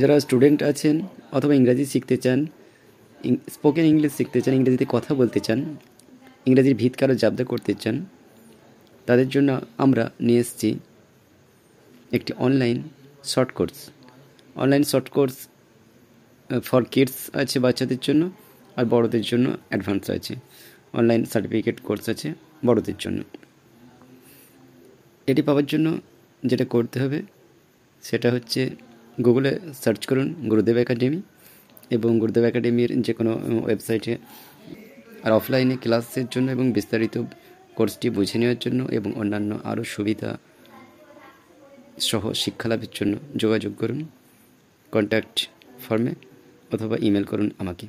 [0.00, 0.96] যারা স্টুডেন্ট আছেন
[1.36, 2.40] অথবা ইংরাজি শিখতে চান
[3.54, 5.58] স্পোকেন ইংলিশ শিখতে চান, ইংরেজিতে কথা বলতে চান,
[6.48, 7.96] ইংরেজির ভিত কারও জাবদা করতে চান,
[9.08, 9.50] তাদের জন্য
[9.84, 10.70] আমরা নিয়ে এসেছি
[12.16, 12.78] একটি online
[13.32, 13.76] short course
[14.62, 15.36] online short course
[16.68, 18.22] for kids আছে, বাচ্চাদের জন্য,
[18.78, 20.34] আর বড়দের জন্য অ্যাডভান্স আছে।
[20.98, 22.28] অনলাইন সার্টিফিকেট কোর্স আছে,
[22.66, 23.20] বড়দের জন্য।
[25.30, 25.86] এটি পাওয়ার জন্য
[26.42, 27.18] যেটা করতে হবে,
[28.08, 28.60] সেটা হচ্ছে
[29.22, 31.22] গুগলে সার্চ করুন গুরুদেব একাডেমি
[31.90, 33.32] এবং গুরুদেব একাডেমির যে কোনো
[33.64, 34.18] ওয়েবসাইটে
[35.24, 37.16] আর অফলাইনে ক্লাসের জন্য এবং বিস্তারিত
[37.74, 40.38] কোর্সটি বুঝে নেওয়ার জন্য এবং অন্যান্য আরও সুবিধা
[42.00, 44.00] সহ শিক্ষালাভের জন্য যোগাযোগ করুন
[44.92, 45.36] কন্ট্যাক্ট
[45.88, 46.12] ফর্মে
[46.72, 47.86] অথবা ইমেল করুন আমাকে।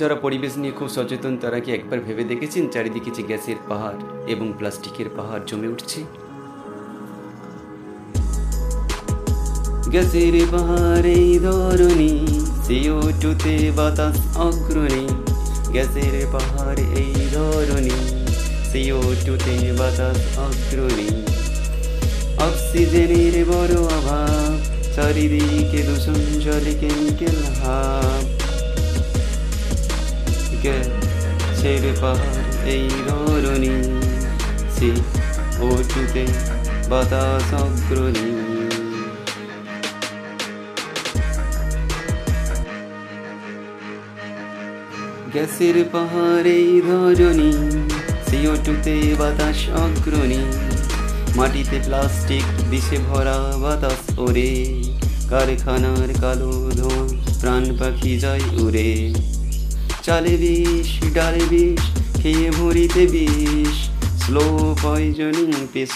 [0.00, 4.46] যারা পরিবেশ নিয়ে খুব সচেতন, তারা কি একবার ভেবে দেখেছেন চারিদিকে যে গ্যাসের পাহাড় এবং
[4.58, 6.00] প্লাস্টিকের পাহাড় জমে উঠছে?
[9.92, 12.12] গ্যাসের পাহাড় এই ধরনী
[12.66, 15.06] সিও টুতে বাতাস অগ্রণী।
[15.72, 17.98] গ্যাসের পাহাড় এই ধরনী
[18.70, 21.08] সিও টুতে বাতাস অগ্রণী।
[22.46, 24.52] অক্সিজেনের বড় অভাব,
[24.96, 28.45] চারিদিকে দূষণ, জলে কেমিক্যাল হাব।
[30.66, 33.76] গ্যাসের পাহাড় এই ধরনী
[34.76, 34.90] সি
[35.60, 36.24] ও টুতে
[36.90, 38.28] বাতাস অগ্রণী।
[45.32, 47.50] গ্যাসের পাহাড় এই ধরনী
[48.26, 50.42] সিও টুতে বাতাস অগ্রণী।
[51.36, 54.52] মাটিতে প্লাস্টিক দিশে ভরা বাতাস ওরে।
[55.30, 57.02] কারখানার কালো ধোঁয়া
[57.40, 58.90] প্রাণ পাখি যায় উড়ে।
[60.06, 61.82] চালে বিষ ডালে বিষ
[62.20, 63.76] খেয়ে ভরিতে বিষ
[64.22, 64.44] স্লো
[64.82, 65.92] পয়জনিং পিস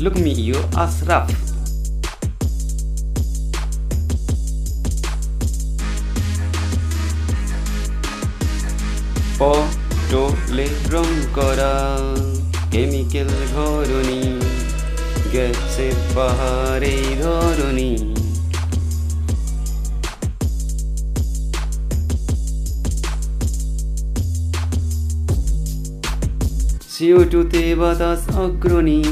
[0.00, 1.26] Look me, you Asraf.
[9.40, 11.72] পটলে রং করা
[12.72, 14.22] কেমিক্যাল ঘরণী
[15.32, 18.14] গ্যাসের পাহাড়ে ধরণী।
[26.90, 29.02] সিও টুতে বাতাস অগ্রণী,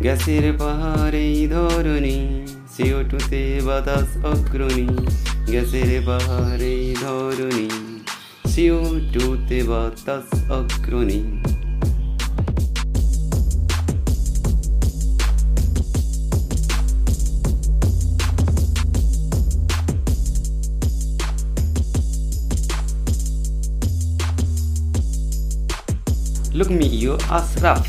[0.00, 2.46] গ্যাসের পাহাড়ে ধরণী।
[2.76, 4.86] সিও টুতে বাতাস অগ্রণী,
[5.50, 7.68] গ্যাসের পাহাড়ে ধরণী।
[8.46, 11.42] সিও টুতে বাতাস অগ্রণী।
[26.56, 27.84] Look me, you Asraf.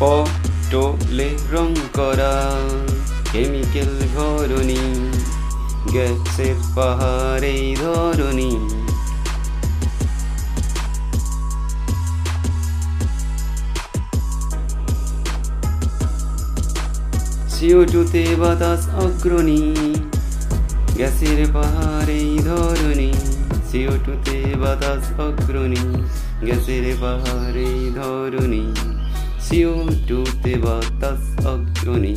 [0.00, 2.34] পটলে রং করা
[3.32, 4.84] কেমিক্যাল ঘরণী
[5.92, 8.52] গ্যাসের পাহাড়ে ধরণী
[17.52, 19.62] সিও টুতে বাতাস অগ্রণী
[20.96, 23.10] গ্যাসের পাহাড়ে ধরণী
[23.68, 23.94] সিও
[24.58, 25.84] বাতাস অগ্রণী
[26.44, 28.64] গ্যাসের পাহাড়ে ধরণী
[29.42, 29.74] সিও
[30.08, 32.14] টুতে বাতাস অগ্রণী